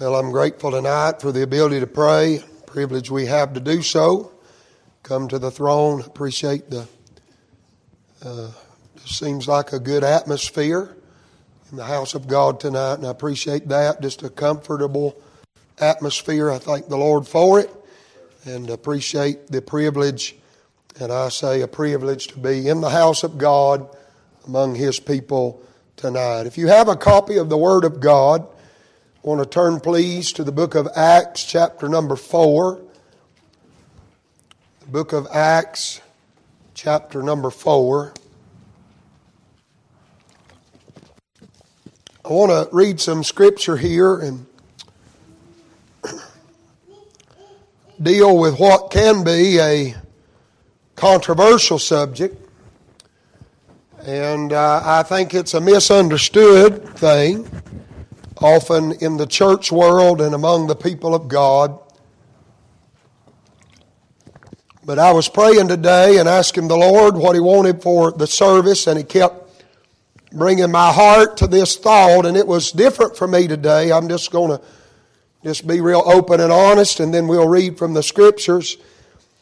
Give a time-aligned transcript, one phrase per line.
[0.00, 4.32] Well, I'm grateful tonight for the ability to pray, privilege we have to do so.
[5.02, 6.88] Come to the throne, appreciate the,
[8.24, 8.50] uh,
[9.04, 10.96] seems like a good atmosphere
[11.70, 14.00] in the house of God tonight, and I appreciate that.
[14.00, 15.20] Just a comfortable
[15.76, 16.50] atmosphere.
[16.50, 17.70] I thank the Lord for it
[18.46, 20.34] and appreciate the privilege,
[20.98, 23.86] and I say a privilege to be in the house of God
[24.46, 25.60] among His people
[25.96, 26.46] tonight.
[26.46, 28.46] If you have a copy of the Word of God,
[29.22, 32.80] I want to turn, please, to the book of Acts, chapter number 4.
[34.80, 36.00] The book of Acts,
[36.72, 38.14] chapter number 4.
[42.24, 44.46] I want to read some scripture here and
[48.02, 49.96] deal with what can be a
[50.96, 52.36] controversial subject.
[54.02, 57.46] And uh, I think it's a misunderstood thing
[58.40, 61.78] often in the church world and among the people of God.
[64.84, 68.86] But I was praying today and asking the Lord what He wanted for the service,
[68.86, 69.52] and He kept
[70.32, 73.92] bringing my heart to this thought, and it was different for me today.
[73.92, 74.64] I'm just going to
[75.44, 78.76] just be real open and honest, and then we'll read from the scriptures.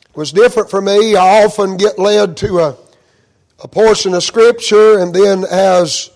[0.08, 1.14] It was different for me.
[1.16, 2.76] I often get led to a,
[3.62, 6.10] a portion of scripture, and then as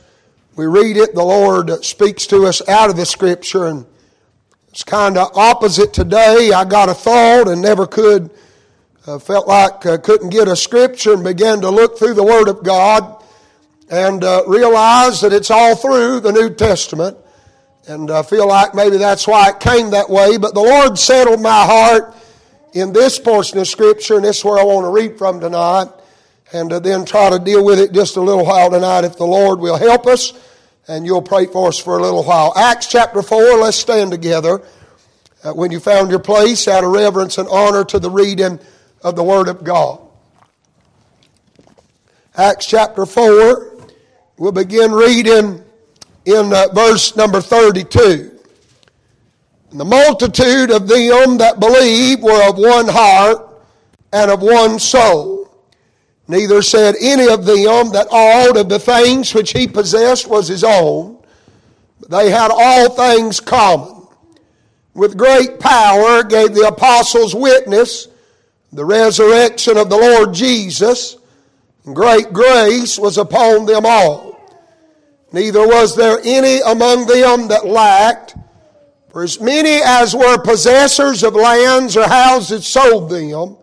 [0.54, 3.86] we read it, the Lord speaks to us out of the scripture, and
[4.68, 6.50] it's kind of opposite today.
[6.52, 8.30] I got a thought and never could,
[9.06, 12.48] uh, felt like I couldn't get a scripture, and began to look through the Word
[12.48, 13.24] of God
[13.90, 17.16] and uh, realize that it's all through the New Testament.
[17.86, 20.36] And I feel like maybe that's why it came that way.
[20.36, 22.14] But the Lord settled my heart
[22.74, 25.88] in this portion of Scripture, and this is where I want to read from tonight
[26.52, 29.24] and to then try to deal with it just a little while tonight if the
[29.24, 30.32] Lord will help us
[30.88, 32.52] and you'll pray for us for a little while.
[32.56, 34.62] Acts chapter 4, let's stand together.
[35.44, 38.60] Uh, when you found your place, out of reverence and honor to the reading
[39.02, 40.00] of the Word of God.
[42.36, 43.88] Acts chapter 4,
[44.38, 45.62] we'll begin reading
[46.24, 48.30] in uh, verse number 32.
[49.70, 53.64] And the multitude of them that believed were of one heart
[54.12, 55.41] and of one soul.
[56.28, 60.64] Neither said any of them that all of the things which he possessed was his
[60.64, 61.22] own,
[62.00, 64.06] but they had all things common.
[64.94, 68.08] With great power gave the apostles witness
[68.72, 71.16] the resurrection of the Lord Jesus,
[71.84, 74.32] great grace was upon them all.
[75.32, 78.36] Neither was there any among them that lacked,
[79.10, 83.56] for as many as were possessors of lands or houses sold them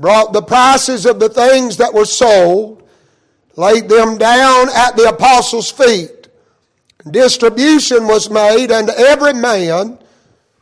[0.00, 2.82] brought the prices of the things that were sold,
[3.56, 6.28] laid them down at the apostles' feet.
[7.10, 9.98] Distribution was made unto every man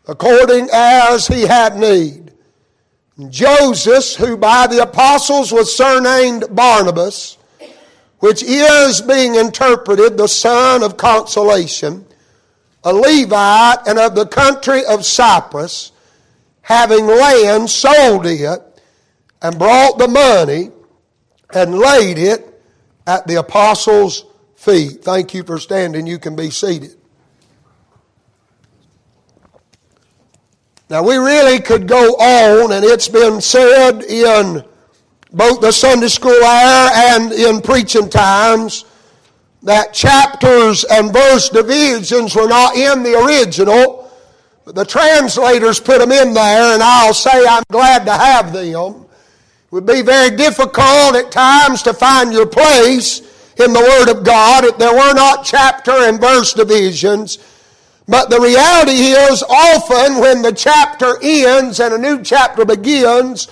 [0.06, 2.32] according as he had need.
[3.28, 7.36] Joseph, who by the apostles was surnamed Barnabas,
[8.20, 12.06] which is being interpreted the son of consolation,
[12.84, 15.92] a Levite and of the country of Cyprus,
[16.62, 18.67] having land, sold it
[19.42, 20.70] and brought the money
[21.54, 22.62] and laid it
[23.06, 24.24] at the apostles'
[24.56, 25.02] feet.
[25.02, 26.06] Thank you for standing.
[26.06, 26.96] You can be seated.
[30.90, 34.64] Now, we really could go on, and it's been said in
[35.30, 38.86] both the Sunday school hour and in preaching times
[39.62, 44.10] that chapters and verse divisions were not in the original,
[44.64, 49.07] but the translators put them in there, and I'll say I'm glad to have them.
[49.68, 53.20] It would be very difficult at times to find your place
[53.58, 57.36] in the Word of God if there were not chapter and verse divisions.
[58.08, 63.48] But the reality is, often when the chapter ends and a new chapter begins,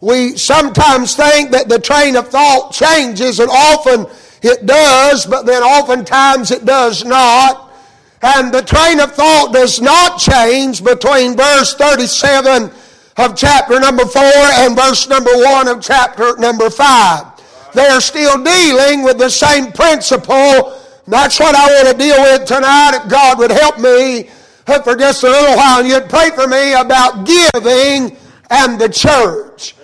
[0.00, 4.06] we sometimes think that the train of thought changes, and often
[4.42, 7.72] it does, but then oftentimes it does not.
[8.20, 12.72] And the train of thought does not change between verse 37
[13.16, 17.72] of chapter number 4 and verse number 1 of chapter number 5.
[17.74, 20.78] They are still dealing with the same principle.
[21.06, 23.00] That's what I want to deal with tonight.
[23.02, 24.30] If God would help me
[24.64, 28.16] for just a little while, and you'd pray for me about giving
[28.50, 29.74] and the church.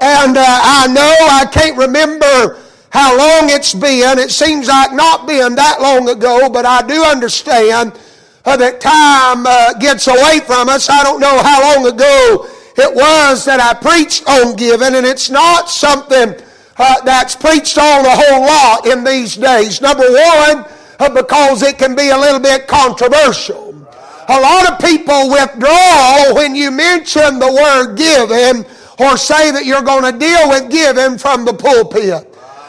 [0.00, 2.60] And uh, I know I can't remember
[2.90, 4.18] how long it's been.
[4.18, 7.98] It seems like not being that long ago, but I do understand
[8.44, 10.90] uh, that time uh, gets away from us.
[10.90, 12.48] I don't know how long ago
[12.78, 16.34] it was that I preached on giving, and it's not something
[16.76, 19.80] uh, that's preached on a whole lot in these days.
[19.80, 20.64] Number one,
[20.98, 23.66] uh, because it can be a little bit controversial.
[24.28, 28.66] A lot of people withdraw when you mention the word giving
[28.98, 32.26] or say that you're going to deal with giving from the pulpit.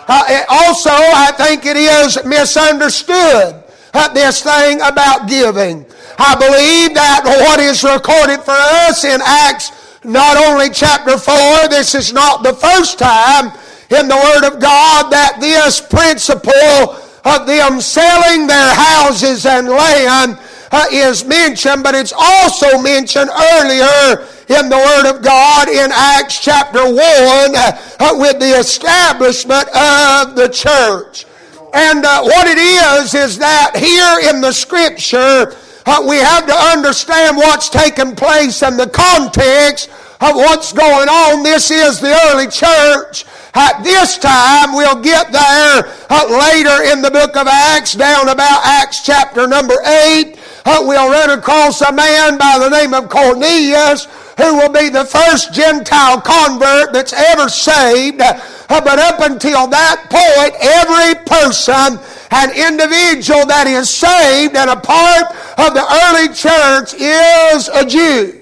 [0.08, 3.64] Uh, also, I think it is misunderstood,
[3.94, 5.86] uh, this thing about giving.
[6.20, 8.56] I believe that what is recorded for
[8.88, 9.72] us in Acts,
[10.08, 13.52] not only chapter 4, this is not the first time
[13.90, 16.96] in the Word of God that this principle
[17.26, 20.40] of them selling their houses and land
[20.72, 26.40] uh, is mentioned, but it's also mentioned earlier in the Word of God in Acts
[26.40, 31.26] chapter 1 uh, with the establishment of the church.
[31.74, 35.54] And uh, what it is, is that here in the Scripture,
[35.86, 41.44] uh, we have to understand what's taking place and the context of what's going on.
[41.44, 43.26] This is the early church.
[43.54, 48.62] At this time, we'll get there uh, later in the book of Acts, down about
[48.64, 50.38] Acts chapter number 8.
[50.66, 54.06] Uh, we'll run across a man by the name of Cornelius
[54.38, 58.22] who will be the first Gentile convert that's ever saved.
[58.22, 62.00] Uh, but up until that point, every person
[62.30, 68.37] an individual that is saved and a part of the early church is a Jew.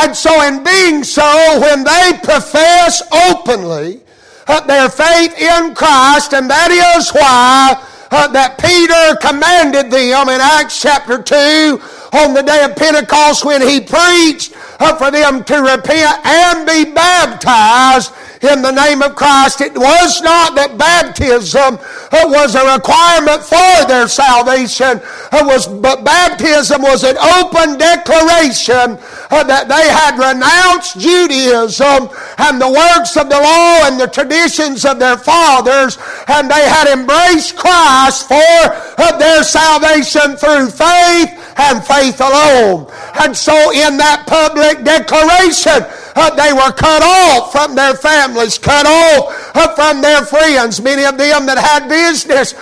[0.00, 4.00] And so, in being so, when they profess openly
[4.46, 10.40] uh, their faith in Christ, and that is why uh, that Peter commanded them in
[10.40, 11.80] Acts chapter 2
[12.12, 16.92] on the day of Pentecost when he preached uh, for them to repent and be
[16.92, 18.12] baptized
[18.42, 19.60] in the name of Christ.
[19.60, 25.00] It was not that baptism uh, was a requirement for their salvation,
[25.32, 28.98] it was, but baptism was an open declaration
[29.30, 32.08] uh, that they had renounced Judaism
[32.38, 35.98] and the works of the law and the traditions of their fathers,
[36.28, 38.60] and they had embraced Christ for
[38.98, 42.86] uh, their salvation through faith and faith alone.
[43.20, 45.97] And so, in that public declaration, uh,
[46.36, 50.80] they were cut off from their families, cut off from their friends.
[50.80, 52.54] Many of them that had business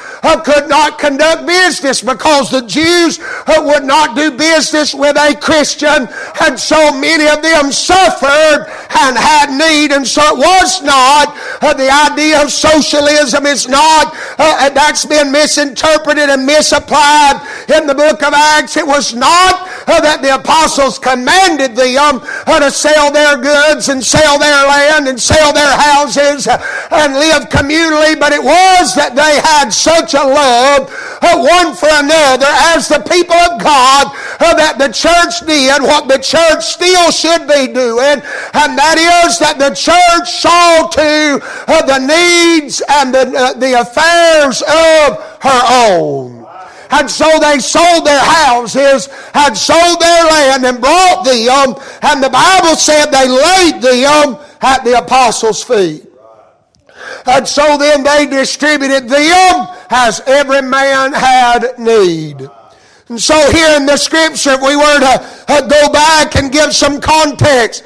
[0.43, 6.09] could not conduct business because the Jews uh, would not do business with a Christian.
[6.43, 9.93] And so many of them suffered and had need.
[9.93, 15.31] And so it was not uh, the idea of socialism is not, uh, that's been
[15.31, 18.77] misinterpreted and misapplied in the book of Acts.
[18.77, 24.67] It was not that the apostles commanded them to sell their goods and sell their
[24.67, 26.49] land and sell their houses
[26.91, 30.89] and live communally, but it was that they had such love
[31.23, 36.09] uh, one for another as the people of God uh, that the church did what
[36.09, 38.23] the church still should be doing,
[38.55, 44.63] and that is that the church saw to uh, the needs and the, the affairs
[44.63, 46.47] of her own.
[46.91, 51.75] And so they sold their houses, had sold their land, and brought them.
[52.03, 56.07] And the Bible said they laid them at the apostles' feet.
[57.27, 62.49] And so then they distributed them as every man had need.
[63.09, 66.75] And so here in the scripture, if we were to uh, go back and give
[66.75, 67.85] some context,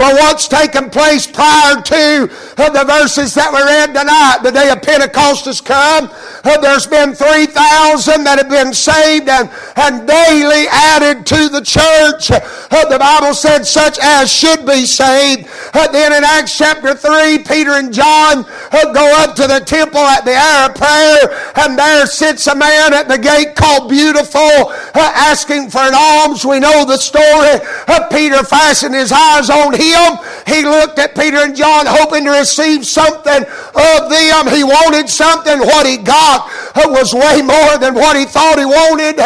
[0.00, 2.24] for what's taken place prior to
[2.56, 4.40] uh, the verses that were read tonight.
[4.42, 6.08] The day of Pentecost has come.
[6.42, 12.32] Uh, there's been 3,000 that have been saved and, and daily added to the church.
[12.32, 15.44] Uh, the Bible said such as should be saved.
[15.92, 20.32] Then in Acts chapter 3, Peter and John go up to the temple at the
[20.32, 21.28] hour of prayer
[21.60, 26.46] and there sits a man at the gate called Beautiful asking for an alms.
[26.46, 27.60] We know the story.
[28.08, 29.89] Peter fastened his eyes on him.
[30.46, 34.48] He looked at Peter and John hoping to receive something of them.
[34.48, 35.60] He wanted something.
[35.60, 39.20] What he got was way more than what he thought he wanted.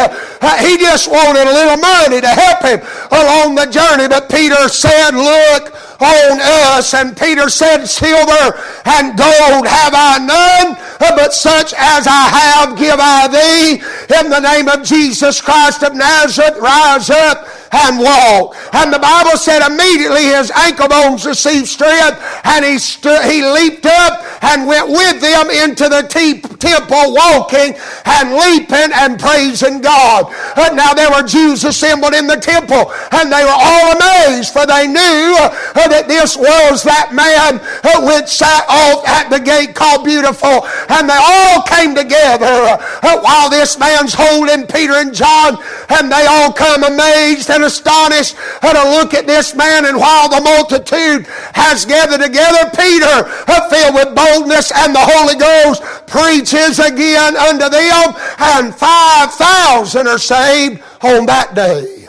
[0.61, 2.79] He just wanted a little money to help him
[3.11, 4.07] along the journey.
[4.07, 6.93] But Peter said, Look, on us.
[6.93, 12.99] And Peter said, Silver and gold have I none, but such as I have give
[12.99, 13.83] I thee.
[14.19, 18.55] In the name of Jesus Christ of Nazareth, rise up and walk.
[18.73, 23.85] And the Bible said immediately his ankle bones received strength and he, st- he leaped
[23.85, 30.31] up and went with them into the te- temple walking and leaping and praising God.
[30.55, 34.65] Uh, now there were Jews assembled in the temple and they were all amazed for
[34.65, 39.75] they knew uh, that this was that man uh, which sat off at the gate
[39.75, 45.57] called Beautiful and they all came together uh, while this man's holding Peter and John
[45.89, 49.85] and they all come amazed and astonished to look at this man.
[49.85, 53.25] And while the multitude has gathered together, Peter,
[53.69, 60.81] filled with boldness and the Holy Ghost, preaches again unto them, and 5,000 are saved
[61.01, 62.07] on that day.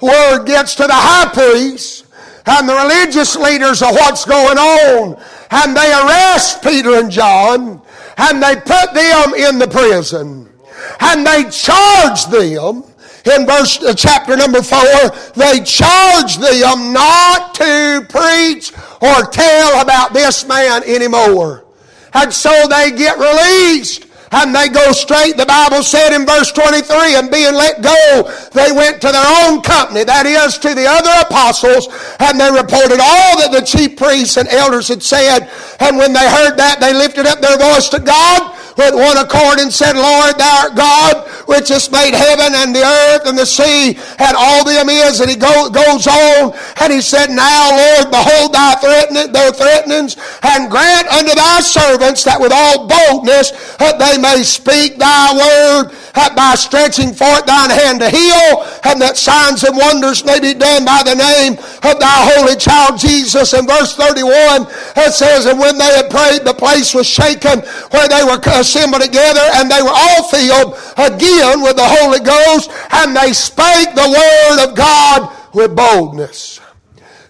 [0.00, 2.06] Word gets to the high priest
[2.46, 5.20] and the religious leaders of what's going on,
[5.50, 7.80] and they arrest Peter and John,
[8.18, 10.52] and they put them in the prison,
[11.00, 12.84] and they charge them
[13.24, 20.12] in verse uh, chapter number four, they charge them not to preach or tell about
[20.12, 21.64] this man anymore.
[22.12, 27.14] And so they get released and they go straight, the Bible said in verse 23,
[27.14, 31.14] and being let go, they went to their own company, that is, to the other
[31.22, 31.86] apostles,
[32.18, 35.48] and they reported all that the chief priests and elders had said.
[35.78, 39.58] And when they heard that, they lifted up their voice to God with one accord
[39.58, 43.46] and said, Lord, thou art God, which hast made heaven and the earth and the
[43.46, 45.20] sea and all them is.
[45.20, 50.16] And he go, goes on and he said, Now, Lord, behold thy threatening, their threatenings
[50.42, 55.94] and grant unto thy servants that with all boldness that they may speak thy word
[56.14, 60.84] by stretching forth thine hand to heal, and that signs and wonders may be done
[60.84, 63.52] by the name of thy holy child Jesus.
[63.52, 64.66] In verse 31,
[64.96, 68.62] it says, And when they had prayed, the place was shaken where they were uh,
[68.64, 73.92] assembled together, and they were all filled again with the Holy Ghost, and they spake
[73.92, 76.60] the word of God with boldness.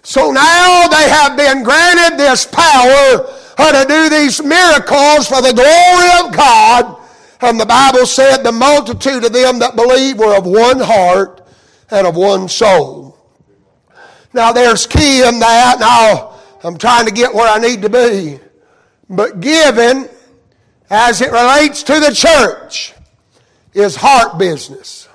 [0.01, 3.27] So now they have been granted this power
[3.57, 7.05] to do these miracles for the glory of God
[7.41, 11.45] and the Bible said the multitude of them that believed were of one heart
[11.91, 13.17] and of one soul.
[14.33, 15.79] Now there's key in that.
[15.79, 18.39] Now I'm trying to get where I need to be.
[19.09, 20.09] But giving,
[20.89, 22.93] as it relates to the church,
[23.73, 25.07] is heart business.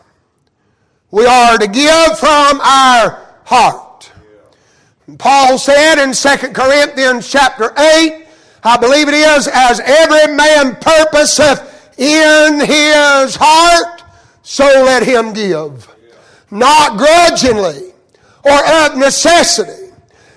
[1.10, 4.12] We are to give from our heart.
[5.18, 8.26] Paul said in 2 Corinthians chapter 8,
[8.62, 14.02] I believe it is, as every man purposeth in his heart,
[14.42, 15.88] so let him give.
[16.50, 17.92] Not grudgingly
[18.44, 19.92] or of necessity.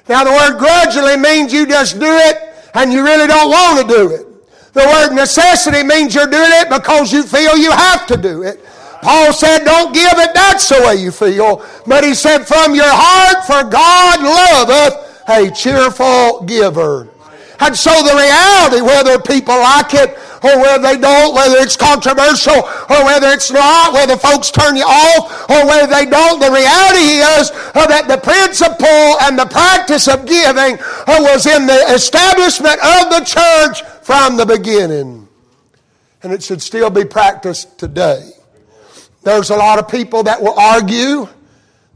[0.07, 2.37] Now, the word grudgingly means you just do it
[2.73, 4.32] and you really don't want to do it.
[4.73, 8.63] The word necessity means you're doing it because you feel you have to do it.
[9.01, 11.63] Paul said, Don't give it, that's the way you feel.
[11.85, 17.09] But he said, From your heart, for God loveth a cheerful giver.
[17.59, 22.55] And so the reality, whether people like it or whether they don't, whether it's controversial
[22.55, 27.23] or whether it's not, whether folks turn you off or whether they don't, the reality
[27.39, 32.77] is uh, that the principle and the practice of giving uh, was in the establishment
[32.83, 35.27] of the church from the beginning.
[36.21, 38.31] And it should still be practiced today.
[39.23, 41.27] There's a lot of people that will argue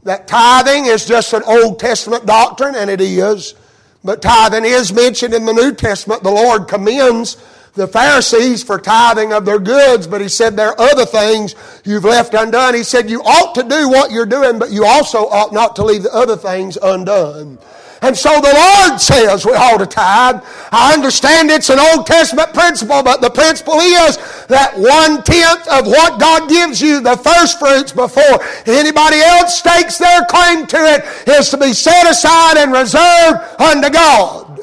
[0.04, 3.54] that tithing is just an Old Testament doctrine, and it is.
[4.02, 6.22] But tithing is mentioned in the New Testament.
[6.22, 7.36] The Lord commends
[7.78, 11.54] the Pharisees for tithing of their goods, but he said there are other things
[11.84, 12.74] you've left undone.
[12.74, 15.84] He said you ought to do what you're doing, but you also ought not to
[15.84, 17.58] leave the other things undone.
[18.02, 20.42] And so the Lord says we ought to tithe.
[20.70, 24.16] I understand it's an Old Testament principle, but the principle is
[24.46, 29.98] that one tenth of what God gives you, the first fruits, before anybody else stakes
[29.98, 34.60] their claim to it, is to be set aside and reserved unto God.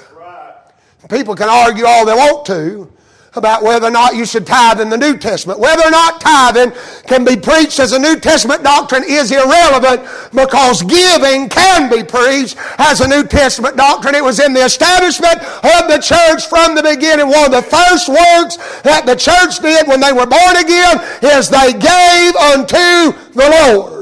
[1.10, 2.92] People can argue all they want to
[3.36, 5.60] about whether or not you should tithe in the New Testament.
[5.60, 6.72] Whether or not tithing
[7.08, 12.58] can be preached as a New Testament doctrine is irrelevant because giving can be preached
[12.78, 14.16] as a New Testament doctrine.
[14.16, 17.28] It was in the establishment of the church from the beginning.
[17.28, 21.50] One of the first works that the church did when they were born again is
[21.50, 23.96] they gave unto the Lord.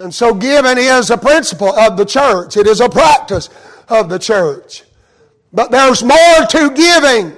[0.00, 2.56] And so giving is a principle of the church.
[2.56, 3.48] It is a practice
[3.88, 4.82] of the church.
[5.52, 7.36] But there's more to giving.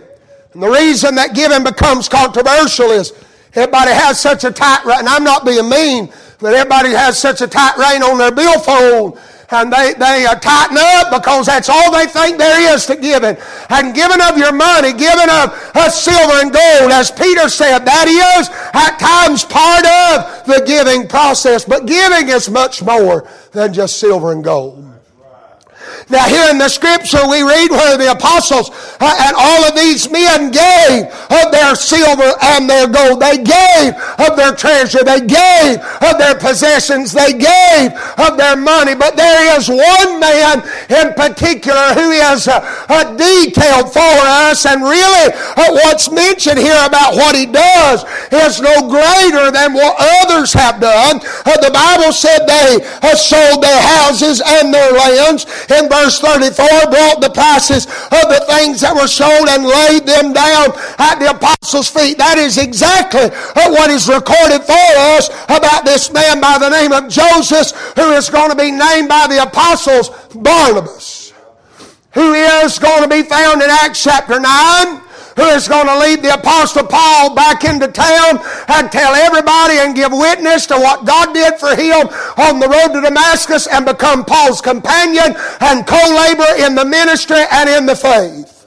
[0.52, 3.12] And the reason that giving becomes controversial is
[3.54, 7.40] everybody has such a tight rein, and I'm not being mean, but everybody has such
[7.40, 9.18] a tight rein on their billfold
[9.50, 13.36] and they, they tighten up because that's all they think there is to giving.
[13.70, 18.08] And giving of your money, giving of uh, silver and gold, as Peter said, that
[18.08, 21.64] is at times part of the giving process.
[21.64, 24.93] But giving is much more than just silver and gold.
[26.10, 28.70] Now, here in the scripture, we read where the apostles
[29.00, 33.20] uh, and all of these men gave of their silver and their gold.
[33.20, 35.02] They gave of their treasure.
[35.02, 37.12] They gave of their possessions.
[37.12, 38.94] They gave of their money.
[38.94, 44.82] But there is one man in particular who is uh, uh, detailed for us, and
[44.82, 50.52] really uh, what's mentioned here about what he does is no greater than what others
[50.52, 51.20] have done.
[51.44, 55.46] Uh, the Bible said they uh, sold their houses and their lands.
[55.84, 60.32] In verse 34, brought the prices of the things that were sold and laid them
[60.32, 62.16] down at the apostles' feet.
[62.16, 63.28] That is exactly
[63.68, 68.30] what is recorded for us about this man by the name of Joseph, who is
[68.30, 71.34] going to be named by the apostles Barnabas,
[72.12, 75.03] who is going to be found in Acts chapter 9
[75.36, 78.38] who is going to lead the Apostle Paul back into town
[78.68, 82.92] and tell everybody and give witness to what God did for him on the road
[82.94, 88.66] to Damascus and become Paul's companion and co-laborer in the ministry and in the faith.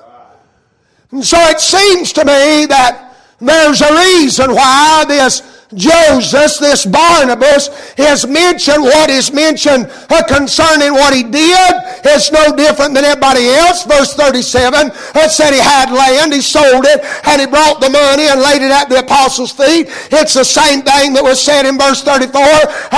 [1.11, 7.67] And so it seems to me that there's a reason why this Joseph, this Barnabas,
[7.99, 11.73] is mentioned what is mentioned uh, concerning what he did.
[12.07, 13.83] It's no different than everybody else.
[13.83, 18.31] Verse 37, it said he had land, he sold it, and he brought the money
[18.31, 19.91] and laid it at the apostles' feet.
[20.07, 22.39] It's the same thing that was said in verse 34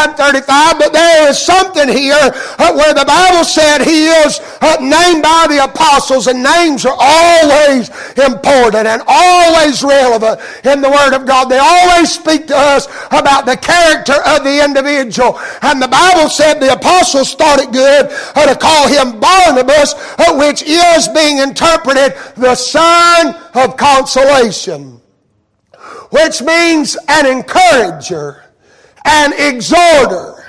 [0.06, 2.22] and 35, but there is something here
[2.62, 6.98] uh, where the Bible said he is uh, named by the apostles, and names are
[6.98, 10.38] always important and always relevant
[10.70, 11.50] in the Word of God.
[11.50, 15.40] They always speak to us about the character of the individual.
[15.62, 20.38] And the Bible said the apostles thought it good uh, to call him Barnabas, uh,
[20.38, 25.02] which is being interpreted the son of consolation,
[26.12, 28.44] which means an encourager,
[29.06, 30.44] an exhorter,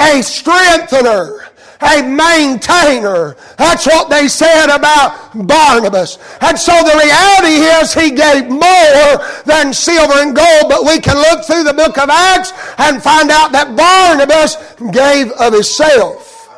[0.00, 1.48] a strengthener,
[1.84, 3.36] a maintainer.
[3.58, 6.18] That's what they said about Barnabas.
[6.40, 11.16] And so the reality is he gave more than silver and gold, but we can
[11.16, 14.56] look through the book of Acts and find out that Barnabas
[14.92, 16.48] gave of himself.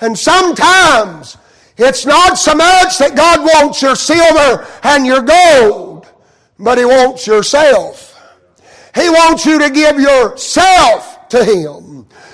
[0.00, 1.36] And sometimes
[1.76, 6.06] it's not so much that God wants your silver and your gold,
[6.58, 8.08] but he wants yourself.
[8.94, 11.89] He wants you to give yourself to him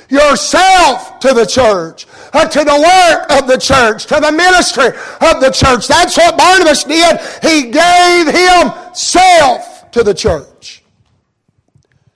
[0.09, 5.41] yourself to the church, uh, to the work of the church, to the ministry of
[5.41, 5.89] the church.
[5.89, 7.19] That's what Barnabas did.
[7.43, 10.83] He gave himself to the church.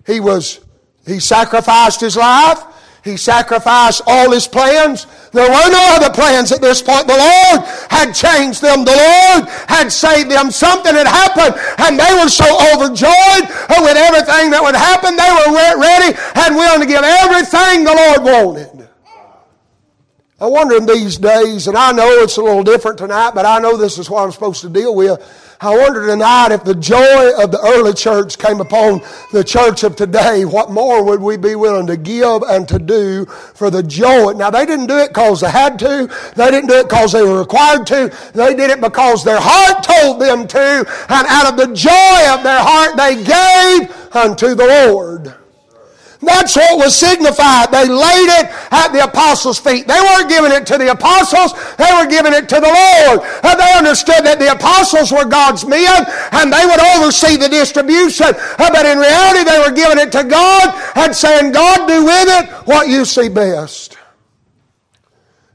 [0.06, 0.60] He was,
[1.06, 2.62] he sacrificed his life.
[3.02, 5.06] He sacrificed all his plans.
[5.32, 7.06] There were no other plans at this point.
[7.06, 8.84] The Lord had changed them.
[8.84, 10.50] The Lord had saved them.
[10.50, 13.46] Something had happened, and they were so overjoyed
[13.78, 15.14] with everything that would happen.
[15.14, 18.79] They were ready and willing to give everything the Lord wanted.
[20.42, 23.58] I wonder in these days, and I know it's a little different tonight, but I
[23.58, 25.20] know this is what I'm supposed to deal with.
[25.60, 29.96] I wonder tonight if the joy of the early church came upon the church of
[29.96, 34.32] today, what more would we be willing to give and to do for the joy?
[34.32, 36.08] Now, they didn't do it because they had to.
[36.34, 38.16] They didn't do it because they were required to.
[38.32, 40.86] They did it because their heart told them to.
[41.10, 45.34] And out of the joy of their heart, they gave unto the Lord.
[46.22, 47.72] That's what was signified.
[47.72, 49.86] They laid it at the apostles' feet.
[49.88, 53.24] They weren't giving it to the apostles, they were giving it to the Lord.
[53.42, 58.32] And they understood that the apostles were God's men and they would oversee the distribution.
[58.58, 62.50] But in reality, they were giving it to God and saying, God, do with it
[62.66, 63.96] what you see best.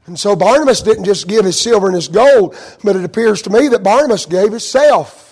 [0.06, 3.50] And so Barnabas didn't just give his silver and his gold, but it appears to
[3.50, 5.25] me that Barnabas gave himself.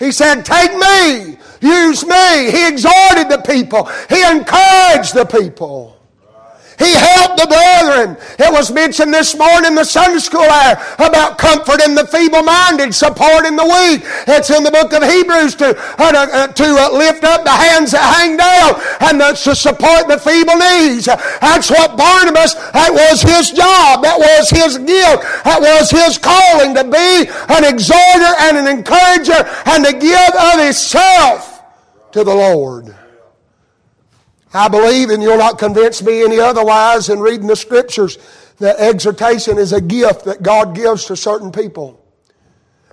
[0.00, 2.50] He said, Take me, use me.
[2.50, 5.99] He exhorted the people, he encouraged the people.
[6.80, 8.16] He helped the brethren.
[8.40, 13.54] It was mentioned this morning in the Sunday school hour about comforting the feeble-minded, supporting
[13.54, 14.00] the weak.
[14.24, 17.92] It's in the book of Hebrews to, uh, uh, to uh, lift up the hands
[17.92, 21.04] that hang down and to support the feeble knees.
[21.04, 24.00] That's what Barnabas, that was his job.
[24.00, 25.20] That was his gift.
[25.44, 30.64] That was his calling to be an exhorter and an encourager and to give of
[30.64, 31.60] himself
[32.12, 32.96] to the Lord.
[34.52, 38.18] I believe, and you'll not convince me any otherwise in reading the scriptures,
[38.58, 42.04] that exhortation is a gift that God gives to certain people.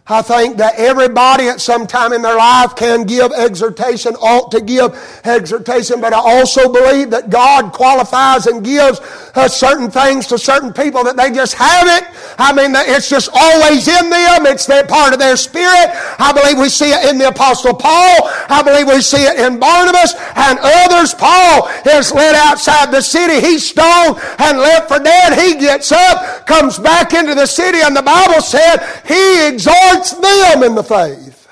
[0.09, 4.61] I think that everybody at some time in their life can give exhortation, ought to
[4.61, 9.01] give exhortation, but I also believe that God qualifies and gives
[9.35, 12.07] uh, certain things to certain people that they just have it.
[12.39, 14.45] I mean, it's just always in them.
[14.47, 15.91] It's their part of their spirit.
[16.19, 18.31] I believe we see it in the Apostle Paul.
[18.47, 21.15] I believe we see it in Barnabas and others.
[21.15, 23.45] Paul is led outside the city.
[23.45, 25.35] He's stoned and left for dead.
[25.35, 30.63] He gets up, comes back into the city, and the Bible said he exhorts them
[30.63, 31.47] in the faith.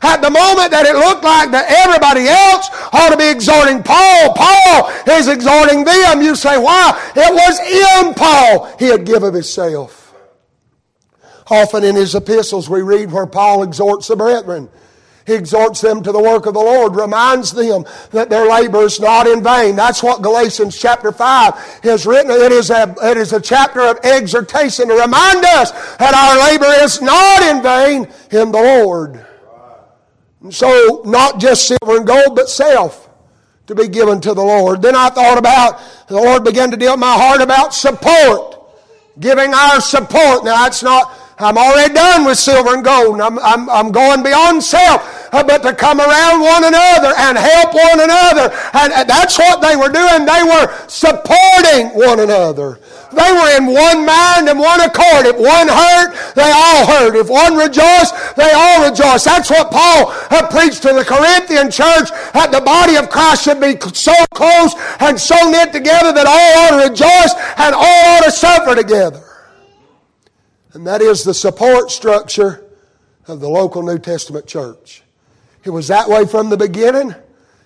[0.00, 4.32] At the moment that it looked like that everybody else ought to be exhorting Paul,
[4.34, 6.22] Paul is exhorting them.
[6.22, 6.94] You say, why?
[7.16, 7.58] It was
[8.06, 10.14] in Paul he had given himself.
[11.50, 14.68] Often in his epistles we read where Paul exhorts the brethren.
[15.28, 18.98] He exhorts them to the work of the Lord, reminds them that their labor is
[18.98, 19.76] not in vain.
[19.76, 22.30] That's what Galatians chapter 5 has written.
[22.30, 26.82] It is a, it is a chapter of exhortation to remind us that our labor
[26.82, 29.22] is not in vain in the Lord.
[30.40, 33.10] And so, not just silver and gold, but self
[33.66, 34.80] to be given to the Lord.
[34.80, 38.54] Then I thought about, the Lord began to deal with my heart about support.
[39.20, 40.44] Giving our support.
[40.44, 43.20] Now, that's not I'm already done with silver and gold.
[43.20, 47.74] I'm, I'm, I'm going beyond self, uh, but to come around one another and help
[47.74, 48.50] one another.
[48.74, 50.26] And, and that's what they were doing.
[50.26, 52.82] They were supporting one another.
[53.14, 55.30] They were in one mind and one accord.
[55.30, 57.14] If one hurt, they all hurt.
[57.14, 59.24] If one rejoiced, they all rejoiced.
[59.24, 63.60] That's what Paul had preached to the Corinthian church that the body of Christ should
[63.60, 68.24] be so close and so knit together that all ought to rejoice and all ought
[68.24, 69.27] to suffer together
[70.78, 72.64] and that is the support structure
[73.26, 75.02] of the local New Testament church.
[75.64, 77.16] It was that way from the beginning.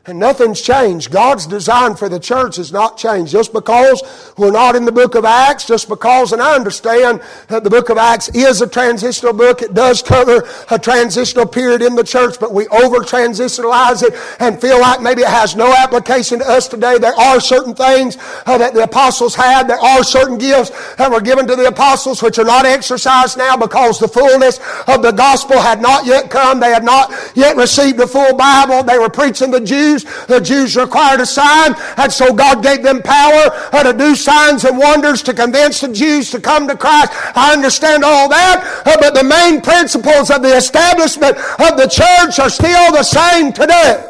[0.05, 1.13] And nothing's changed.
[1.13, 3.31] God's design for the church has not changed.
[3.31, 4.03] Just because
[4.37, 7.89] we're not in the book of Acts, just because, and I understand that the book
[7.89, 9.63] of Acts is a transitional book.
[9.63, 14.61] It does cover a transitional period in the church, but we over transitionalize it and
[14.61, 16.99] feel like maybe it has no application to us today.
[16.99, 19.69] There are certain things uh, that the apostles had.
[19.69, 23.57] There are certain gifts that were given to the apostles which are not exercised now
[23.57, 26.59] because the fullness of the gospel had not yet come.
[26.59, 28.83] They had not yet received the full Bible.
[28.83, 30.27] They were preaching the Jews Jews.
[30.27, 33.51] The Jews required a sign, and so God gave them power
[33.83, 37.13] to do signs and wonders to convince the Jews to come to Christ.
[37.37, 42.39] I understand all that, uh, but the main principles of the establishment of the church
[42.39, 44.09] are still the same today.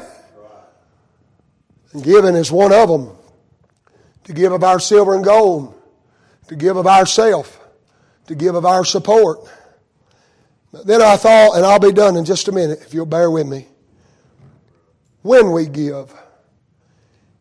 [1.92, 3.16] And giving is one of them.
[4.25, 5.75] To give of our silver and gold,
[6.47, 7.59] to give of ourself,
[8.29, 9.40] to give of our support.
[10.85, 13.49] Then I thought, and I'll be done in just a minute if you'll bear with
[13.49, 13.66] me
[15.23, 16.13] when we give.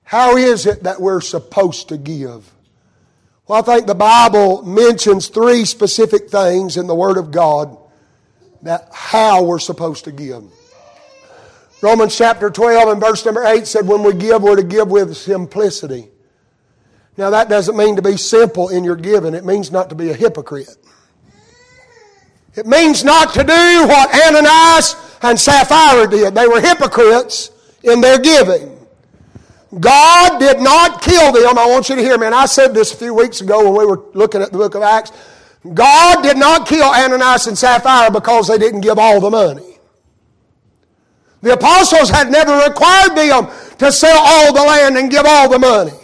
[0.03, 2.51] How is it that we're supposed to give?
[3.47, 7.77] Well, I think the Bible mentions three specific things in the Word of God
[8.61, 10.43] that how we're supposed to give.
[11.81, 15.15] Romans chapter 12 and verse number 8 said, When we give, we're to give with
[15.17, 16.09] simplicity.
[17.17, 20.09] Now, that doesn't mean to be simple in your giving, it means not to be
[20.09, 20.77] a hypocrite.
[22.55, 26.35] It means not to do what Ananias and Sapphira did.
[26.35, 27.49] They were hypocrites
[27.83, 28.77] in their giving.
[29.79, 31.57] God did not kill them.
[31.57, 32.25] I want you to hear me.
[32.25, 34.75] And I said this a few weeks ago when we were looking at the book
[34.75, 35.11] of Acts.
[35.73, 39.77] God did not kill Ananias and Sapphira because they didn't give all the money.
[41.41, 45.59] The apostles had never required them to sell all the land and give all the
[45.59, 45.97] money.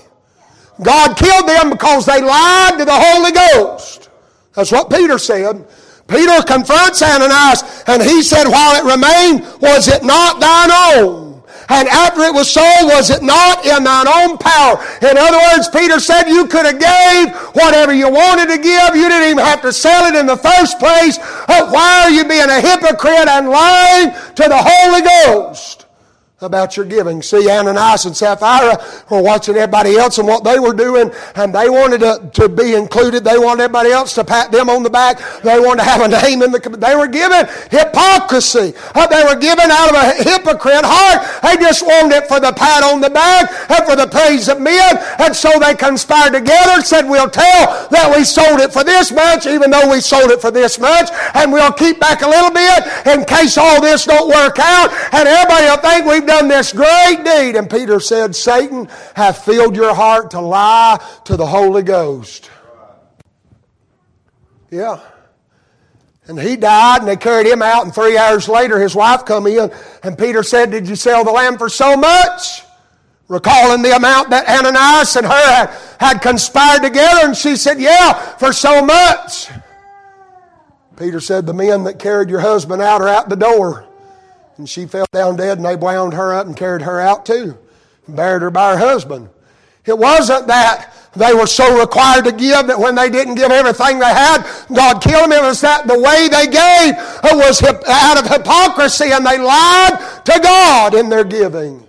[0.82, 4.10] God killed them because they lied to the Holy Ghost.
[4.54, 5.68] That's what Peter said.
[6.08, 11.27] Peter confronts Ananias and he said, While it remained, was it not thine own?
[11.69, 14.80] And after it was sold, was it not in thine own power?
[15.01, 18.95] In other words, Peter said you could have gave whatever you wanted to give.
[18.95, 21.17] You didn't even have to sell it in the first place.
[21.47, 25.87] But why are you being a hypocrite and lying to the Holy Ghost?
[26.41, 27.19] About your giving.
[27.23, 28.78] See, Ananias and Sapphira
[29.10, 32.76] were watching everybody else and what they were doing, and they wanted to, to be
[32.76, 33.23] included.
[33.23, 35.17] They wanted everybody else to pat them on the back.
[35.41, 36.60] They wanted to have a name in the.
[36.78, 38.78] They were given hypocrisy.
[38.93, 41.26] Uh, they were given out of a hypocrite heart.
[41.41, 44.62] They just wanted it for the pat on the back and for the praise of
[44.62, 48.84] men, and so they conspired together and said, "We'll tell that we sold it for
[48.84, 52.30] this much, even though we sold it for this much, and we'll keep back a
[52.30, 56.48] little bit in case all this don't work out, and everybody will think we've done
[56.48, 57.56] this great deed.
[57.56, 62.50] And Peter said, Satan hath filled your heart to lie to the Holy Ghost.
[64.70, 65.00] Yeah.
[66.28, 69.48] And he died, and they carried him out, and three hours later his wife come
[69.48, 69.72] in,
[70.04, 72.63] and Peter said, Did you sell the lamb for so much?
[73.30, 75.68] Recalling the amount that Ananias and her had,
[76.00, 79.50] had conspired together, and she said, Yeah, for so much.
[80.98, 83.87] Peter said, The men that carried your husband out are out the door.
[84.58, 87.58] And she fell down dead, and they wound her up and carried her out too,
[88.08, 89.30] and buried her by her husband.
[89.86, 94.00] It wasn't that they were so required to give that when they didn't give everything
[94.00, 94.43] they had,
[94.74, 95.32] God killed them.
[95.32, 96.96] It was that the way they gave
[97.38, 101.87] was out of hypocrisy, and they lied to God in their giving.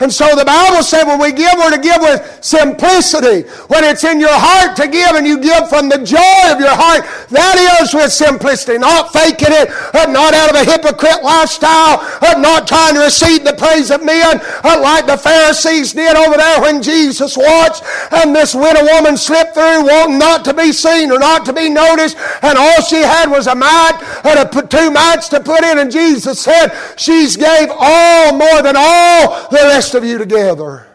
[0.00, 3.46] And so the Bible said when we give, we're to give with simplicity.
[3.70, 6.74] When it's in your heart to give and you give from the joy of your
[6.74, 8.78] heart, that is with simplicity.
[8.78, 13.46] Not faking it, uh, not out of a hypocrite lifestyle, uh, not trying to receive
[13.46, 18.34] the praise of men, uh, like the Pharisees did over there when Jesus watched and
[18.34, 22.18] this widow woman slipped through wanting not to be seen or not to be noticed.
[22.42, 25.78] And all she had was a mite and a, two mites to put in.
[25.78, 30.86] And Jesus said, she's gave all more than all the rest rest of you together.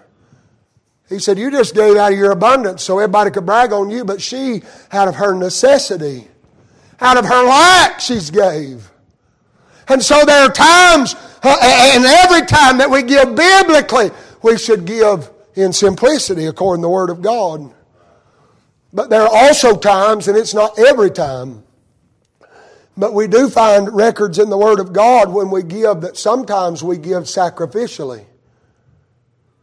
[1.10, 4.04] He said, You just gave out of your abundance so everybody could brag on you,
[4.04, 6.28] but she, out of her necessity,
[7.00, 8.90] out of her lack, she's gave.
[9.88, 14.10] And so there are times, uh, and every time that we give biblically,
[14.42, 17.72] we should give in simplicity according to the Word of God.
[18.92, 21.62] But there are also times, and it's not every time,
[22.98, 26.84] but we do find records in the Word of God when we give that sometimes
[26.84, 28.26] we give sacrificially.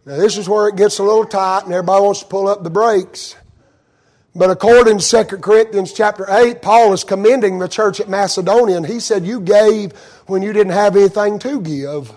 [0.07, 2.63] Now, this is where it gets a little tight and everybody wants to pull up
[2.63, 3.35] the brakes.
[4.37, 8.87] But according to 2 Corinthians chapter 8, Paul is commending the church at Macedonia, and
[8.87, 9.93] he said, You gave
[10.27, 12.13] when you didn't have anything to give.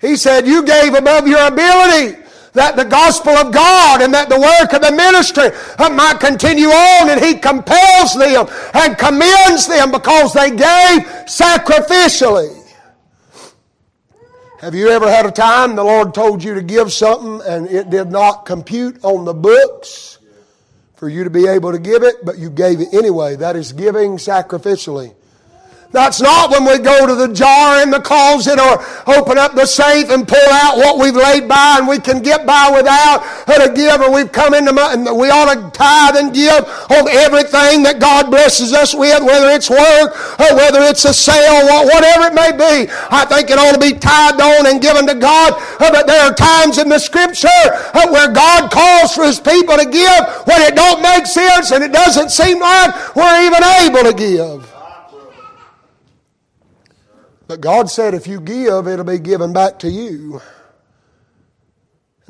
[0.00, 2.22] He said, You gave above your ability
[2.54, 5.50] that the gospel of God and that the work of the ministry
[5.94, 12.61] might continue on, and he compels them and commends them because they gave sacrificially.
[14.62, 17.90] Have you ever had a time the Lord told you to give something and it
[17.90, 20.18] did not compute on the books
[20.94, 23.34] for you to be able to give it, but you gave it anyway?
[23.34, 25.16] That is giving sacrificially.
[25.92, 28.80] That's not when we go to the jar in the closet or
[29.14, 32.46] open up the safe and pull out what we've laid by and we can get
[32.46, 36.64] by without a give or we've come into and we ought to tithe and give
[36.90, 41.68] on everything that God blesses us with, whether it's work or whether it's a sale,
[41.68, 42.90] or whatever it may be.
[43.10, 45.52] I think it ought to be tithed on and given to God.
[45.78, 47.48] Uh, but there are times in the scripture
[47.94, 51.84] uh, where God calls for his people to give when it don't make sense and
[51.84, 54.71] it doesn't seem like we're even able to give.
[57.52, 60.40] But God said if you give, it'll be given back to you.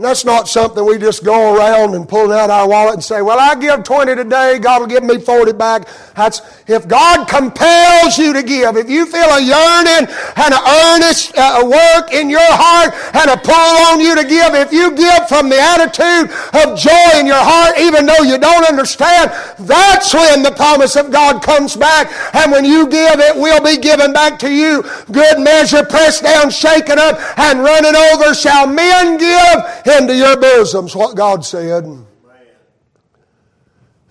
[0.03, 3.23] And that's not something we just go around and pull out our wallet and say,
[3.23, 5.87] well, I give 20 today, God will give me 40 back.
[6.17, 11.39] That's, if God compels you to give, if you feel a yearning and an earnest
[11.39, 13.55] uh, work in your heart and a pull
[13.95, 17.79] on you to give, if you give from the attitude of joy in your heart,
[17.79, 22.11] even though you don't understand, that's when the promise of God comes back.
[22.35, 24.83] And when you give, it will be given back to you.
[25.13, 30.95] Good measure, pressed down, shaken up, and running over shall men give into your bosoms,
[30.97, 31.85] what God said.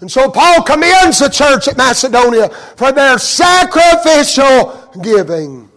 [0.02, 5.70] And so Paul commends the church at Macedonia for their sacrificial giving.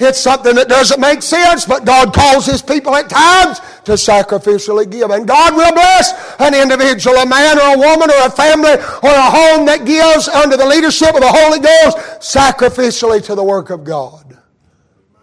[0.00, 4.90] It's something that doesn't make sense, but God calls His people at times to sacrificially
[4.90, 5.10] give.
[5.10, 9.10] And God will bless an individual, a man or a woman or a family or
[9.10, 13.68] a home that gives under the leadership of the Holy Ghost sacrificially to the work
[13.68, 14.38] of God.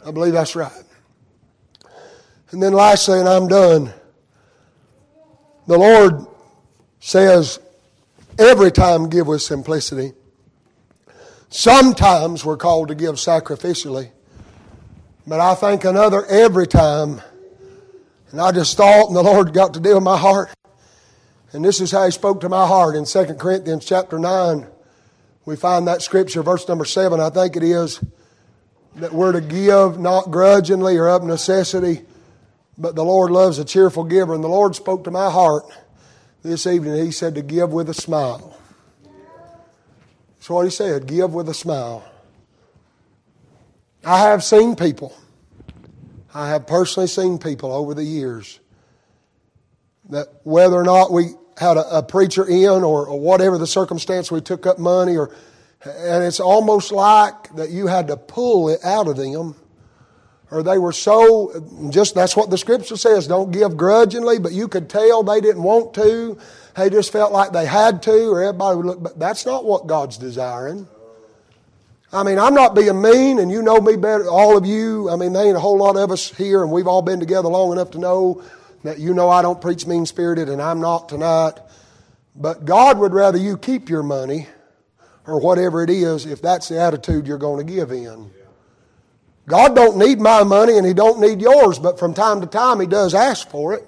[0.06, 0.84] I believe that's right.
[2.52, 3.92] And then lastly, and I'm done,
[5.67, 6.25] the Lord
[6.99, 7.60] says,
[8.39, 10.13] every time give with simplicity.
[11.49, 14.12] Sometimes we're called to give sacrificially.
[15.25, 17.21] But I think another every time.
[18.32, 20.49] And I just thought, and the Lord got to deal with my heart.
[21.53, 24.67] And this is how He spoke to my heart in 2 Corinthians chapter 9.
[25.45, 28.01] We find that scripture, verse number 7, I think it is,
[28.95, 32.01] that we're to give not grudgingly or of necessity
[32.78, 34.34] but the Lord loves a cheerful giver.
[34.34, 35.66] And the Lord spoke to my heart
[36.44, 37.04] this evening.
[37.04, 38.58] He said to give with a smile.
[40.36, 42.08] That's what He said give with a smile.
[44.06, 45.18] I have seen people,
[46.34, 48.60] I have personally seen people over the years
[50.10, 54.32] that whether or not we had a, a preacher in or, or whatever the circumstance,
[54.32, 55.36] we took up money or
[55.86, 59.56] and it's almost like that you had to pull it out of them
[60.52, 61.52] or they were so
[61.90, 65.64] just that's what the scripture says don't give grudgingly but you could tell they didn't
[65.64, 66.38] want to.
[66.76, 69.88] They just felt like they had to or everybody would look but that's not what
[69.88, 70.88] god's desiring.
[72.14, 75.10] I mean i'm not being mean and you know me better all of you.
[75.10, 77.50] I mean there ain't a whole lot of us here and we've all been together
[77.50, 78.42] long enough to know
[78.84, 81.60] that you know i don't preach mean spirited and i'm not tonight.
[82.36, 84.48] But god would rather you keep your money
[85.26, 88.32] or whatever it is if that's the attitude you're going to give in
[89.48, 92.80] God don't need my money and He don't need yours, but from time to time
[92.80, 93.88] He does ask for it.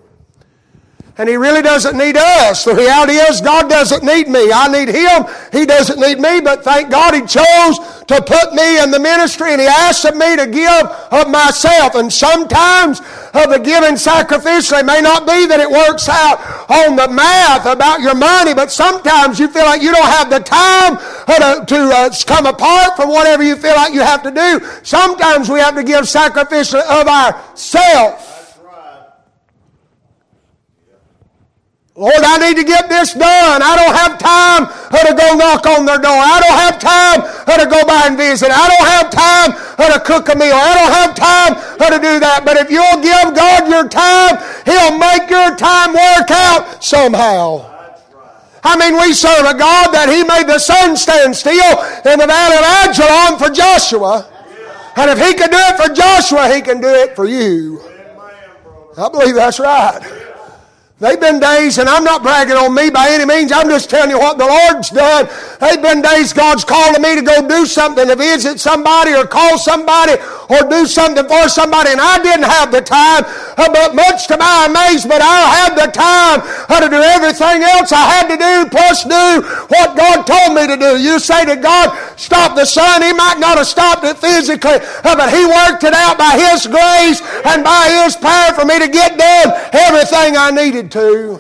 [1.20, 2.64] And He really doesn't need us.
[2.64, 4.54] The reality is, God doesn't need me.
[4.54, 5.28] I need Him.
[5.52, 7.78] He doesn't need me, but thank God He chose
[8.08, 11.96] to put me in the ministry and He asked of me to give of myself.
[11.96, 13.02] And sometimes
[13.36, 16.40] of the giving sacrificially may not be that it works out
[16.72, 20.40] on the math about your money, but sometimes you feel like you don't have the
[20.40, 20.96] time
[21.28, 24.66] to, to uh, come apart from whatever you feel like you have to do.
[24.84, 28.29] Sometimes we have to give sacrificially of ourself.
[32.00, 33.60] Lord, I need to get this done.
[33.60, 36.16] I don't have time to go knock on their door.
[36.16, 37.20] I don't have time
[37.60, 38.48] to go by and visit.
[38.48, 39.52] I don't have time
[39.92, 40.56] to cook a meal.
[40.56, 42.48] I don't have time to do that.
[42.48, 47.68] But if you'll give God your time, He'll make your time work out somehow.
[48.64, 52.28] I mean, we serve a God that He made the sun stand still in the
[52.32, 54.24] valley of Ajalon for Joshua.
[54.96, 57.84] And if He can do it for Joshua, He can do it for you.
[58.96, 60.00] I believe that's right.
[61.00, 63.54] They've been days, and I'm not bragging on me by any means.
[63.54, 65.32] I'm just telling you what the Lord's done.
[65.64, 69.58] They've been days God's calling me to go do something, to visit somebody or call
[69.58, 73.24] somebody or do something for somebody, and I didn't have the time.
[73.56, 77.96] Uh, but much to my amazement, I had the time uh, to do everything else
[77.96, 81.00] I had to do, plus do what God told me to do.
[81.00, 83.04] You say to God, stop the sun.
[83.04, 86.68] He might not have stopped it physically, uh, but He worked it out by His
[86.68, 91.40] grace and by His power for me to get done everything I needed to.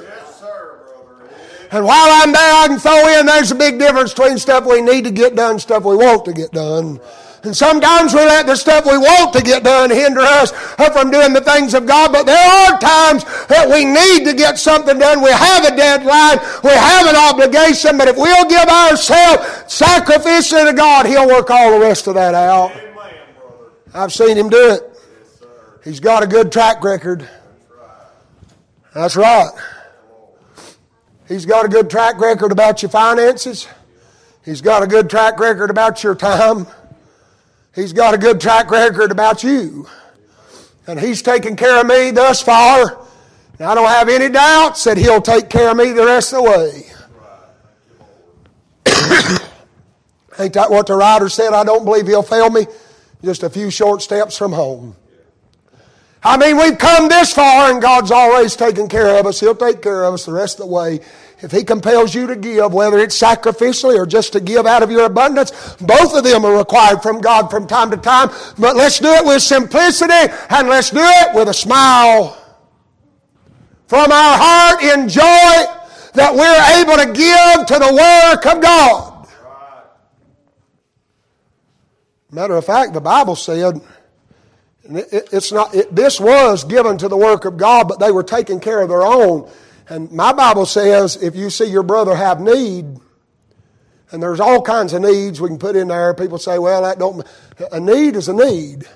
[1.71, 4.81] And while I'm there, I can throw in there's a big difference between stuff we
[4.81, 6.99] need to get done, stuff we want to get done.
[7.43, 11.31] And sometimes we let the stuff we want to get done hinder us from doing
[11.31, 12.11] the things of God.
[12.11, 15.21] But there are times that we need to get something done.
[15.21, 16.39] We have a deadline.
[16.63, 17.97] We have an obligation.
[17.97, 22.33] But if we'll give ourselves sacrificially to God, He'll work all the rest of that
[22.33, 22.73] out.
[23.93, 24.83] I've seen Him do it.
[25.85, 27.29] He's got a good track record.
[28.93, 29.51] That's right.
[31.27, 33.67] He's got a good track record about your finances.
[34.43, 36.65] He's got a good track record about your time.
[37.75, 39.87] He's got a good track record about you.
[40.87, 43.05] And He's taken care of me thus far.
[43.59, 46.43] And I don't have any doubts that He'll take care of me the rest of
[46.43, 46.85] the way.
[50.43, 51.53] Ain't that what the writer said?
[51.53, 52.65] I don't believe He'll fail me.
[53.23, 54.95] Just a few short steps from home.
[56.21, 59.39] I mean, we've come this far and God's always taken care of us.
[59.39, 60.99] He'll take care of us the rest of the way.
[61.41, 64.91] If He compels you to give, whether it's sacrificially or just to give out of
[64.91, 68.29] your abundance, both of them are required from God from time to time.
[68.57, 72.35] But let's do it with simplicity and let's do it with a smile.
[73.87, 75.79] From our heart in joy
[76.13, 79.27] that we're able to give to the work of God.
[82.31, 83.81] Matter of fact, the Bible said,
[84.83, 88.59] it's not, it, this was given to the work of God, but they were taking
[88.59, 89.49] care of their own.
[89.87, 92.85] And my Bible says if you see your brother have need,
[94.11, 96.13] and there's all kinds of needs we can put in there.
[96.13, 97.25] People say, well, that don't,
[97.71, 98.87] a need is a need.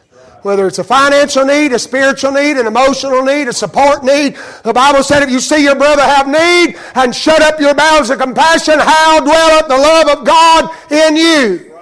[0.42, 4.36] Whether it's a financial need, a spiritual need, an emotional need, a support need.
[4.64, 8.10] The Bible said if you see your brother have need and shut up your bowels
[8.10, 11.73] of compassion, how dwelleth the love of God in you?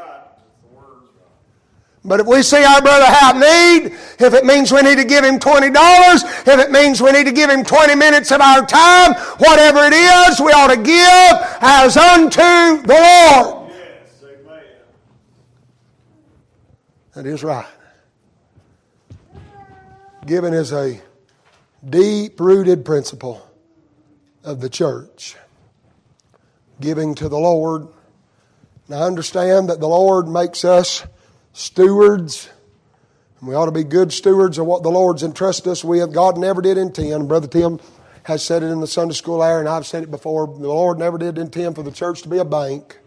[2.04, 5.24] But if we see our brother have need, if it means we need to give
[5.24, 9.14] him $20, if it means we need to give him 20 minutes of our time,
[9.38, 12.42] whatever it is, we ought to give as unto
[12.88, 13.70] the Lord.
[13.70, 14.64] Yes, amen.
[17.14, 17.68] That is right.
[20.26, 21.00] Giving is a
[21.88, 23.48] deep rooted principle
[24.44, 25.36] of the church.
[26.80, 27.88] Giving to the Lord.
[28.90, 31.06] Now understand that the Lord makes us
[31.54, 32.50] stewards.
[33.40, 36.14] And we ought to be good stewards of what the Lord's entrusted us with.
[36.14, 37.28] God never did intend.
[37.28, 37.80] Brother Tim
[38.24, 40.48] has said it in the Sunday school hour, and I've said it before.
[40.48, 43.00] The Lord never did intend for the church to be a bank.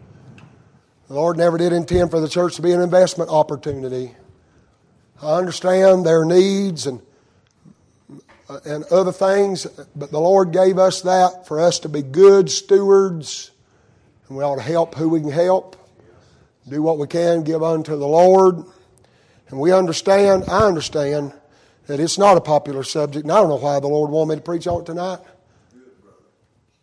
[1.07, 4.15] The Lord never did intend for the church to be an investment opportunity.
[5.21, 7.01] I understand their needs and
[8.63, 13.49] and other things, but the Lord gave us that for us to be good stewards,
[14.27, 15.75] and we ought to help who we can help
[16.67, 18.63] do what we can, give unto the Lord.
[19.49, 21.33] And we understand, I understand,
[21.87, 24.35] that it's not a popular subject, and I don't know why the Lord wanted me
[24.37, 25.19] to preach on it tonight.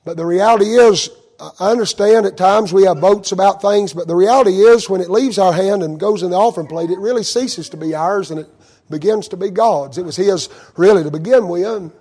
[0.05, 1.11] But the reality is,
[1.59, 5.11] I understand at times we have votes about things, but the reality is when it
[5.11, 8.31] leaves our hand and goes in the offering plate, it really ceases to be ours
[8.31, 8.49] and it
[8.91, 9.99] begins to be God's.
[9.99, 11.93] It was His really to begin with.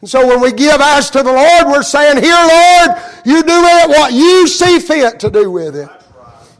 [0.00, 3.62] And so when we give as to the Lord, we're saying, Here, Lord, you do
[3.64, 5.88] it what you see fit to do with it.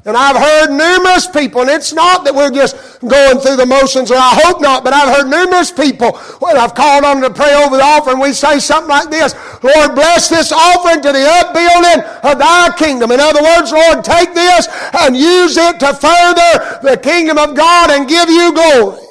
[0.06, 4.12] And I've heard numerous people, and it's not that we're just going through the motions,
[4.12, 7.36] or I hope not, but I've heard numerous people when I've called on them to
[7.36, 11.26] pray over the offering, we say something like this Lord, bless this offering to the
[11.26, 13.10] upbuilding of thy kingdom.
[13.10, 17.90] In other words, Lord, take this and use it to further the kingdom of God
[17.90, 19.02] and give you glory.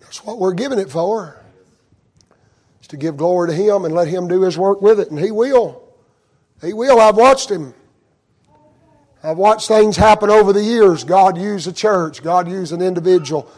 [0.00, 1.40] That's what we're giving it for.
[2.82, 5.20] Is to give glory to Him and let Him do His work with it, and
[5.20, 5.80] He will.
[6.60, 6.98] He will.
[6.98, 7.72] I've watched Him.
[9.24, 11.02] I've watched things happen over the years.
[11.02, 13.50] God use a church, God use an individual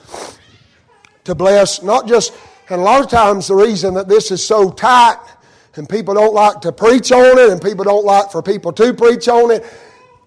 [1.24, 2.32] to bless, not just,
[2.68, 5.18] and a lot of times the reason that this is so tight
[5.74, 8.94] and people don't like to preach on it and people don't like for people to
[8.94, 9.64] preach on it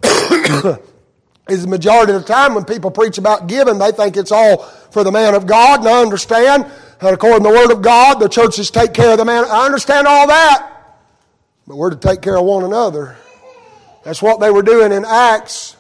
[1.49, 4.57] is the majority of the time when people preach about giving, they think it's all
[4.91, 6.65] for the man of God, and I understand.
[6.99, 9.45] And according to the Word of God, the churches take care of the man.
[9.45, 10.69] I understand all that.
[11.65, 13.15] But we're to take care of one another.
[14.03, 15.75] That's what they were doing in Acts.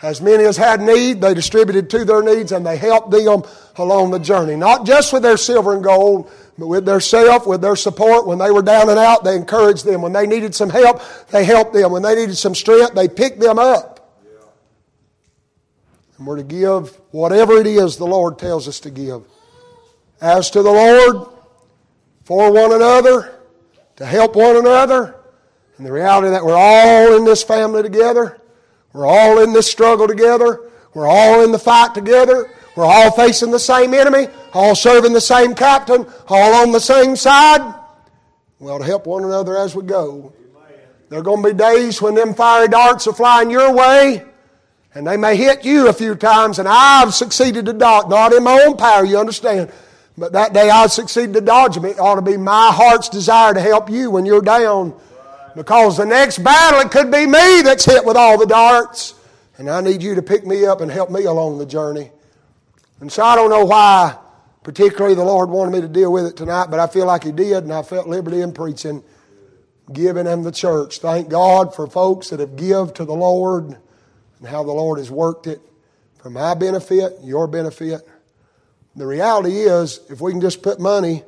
[0.00, 3.42] As many as had need, they distributed to their needs and they helped them
[3.76, 4.54] along the journey.
[4.54, 8.26] Not just with their silver and gold, but with their self, with their support.
[8.26, 10.02] When they were down and out, they encouraged them.
[10.02, 11.90] When they needed some help, they helped them.
[11.90, 13.98] When they needed some strength, they picked them up.
[16.16, 19.22] And we're to give whatever it is the Lord tells us to give.
[20.20, 21.28] As to the Lord,
[22.24, 23.40] for one another,
[23.96, 25.17] to help one another,
[25.78, 28.40] and the reality that we're all in this family together,
[28.92, 33.52] we're all in this struggle together, we're all in the fight together, we're all facing
[33.52, 37.74] the same enemy, all serving the same captain, all on the same side.
[38.58, 40.32] We ought to help one another as we go.
[41.10, 44.24] There are going to be days when them fiery darts are flying your way,
[44.94, 48.42] and they may hit you a few times, and I've succeeded to dodge, not in
[48.42, 49.70] my own power, you understand.
[50.16, 51.84] But that day I succeeded to dodge them.
[51.84, 54.98] It ought to be my heart's desire to help you when you're down.
[55.58, 59.14] Because the next battle, it could be me that's hit with all the darts.
[59.56, 62.12] And I need you to pick me up and help me along the journey.
[63.00, 64.16] And so I don't know why,
[64.62, 67.32] particularly, the Lord wanted me to deal with it tonight, but I feel like He
[67.32, 69.02] did, and I felt liberty in preaching,
[69.92, 71.00] giving and the church.
[71.00, 73.64] Thank God for folks that have give to the Lord
[74.38, 75.60] and how the Lord has worked it
[76.18, 78.08] for my benefit, your benefit.
[78.94, 81.24] The reality is, if we can just put money,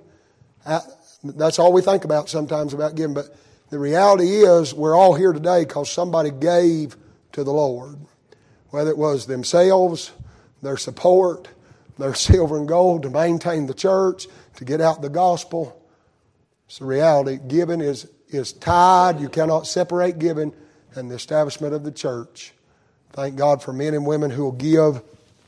[1.25, 3.37] that's all we think about sometimes about giving, but
[3.71, 6.97] the reality is, we're all here today because somebody gave
[7.33, 7.97] to the Lord.
[8.71, 10.13] Whether it was themselves,
[10.63, 11.49] their support,
[11.99, 15.81] their silver and gold to maintain the church, to get out the gospel.
[16.67, 17.39] It's the reality.
[17.47, 19.21] Giving is, is tied.
[19.21, 20.53] You cannot separate giving
[20.95, 22.53] and the establishment of the church.
[23.13, 25.03] Thank God for men and women who will give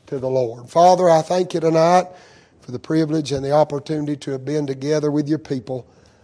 [0.07, 0.69] to the Lord.
[0.69, 2.07] Father, I thank you tonight
[2.61, 5.87] for the privilege and the opportunity to have been together with your people.